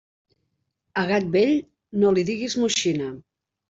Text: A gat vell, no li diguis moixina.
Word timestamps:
A 1.03 1.05
gat 1.13 1.29
vell, 1.37 1.55
no 2.01 2.15
li 2.19 2.29
diguis 2.35 2.61
moixina. 2.67 3.17